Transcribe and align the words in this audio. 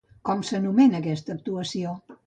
Com 0.29 0.39
s'anomena 0.47 1.03
aquesta 1.03 1.37
actuació? 1.39 1.99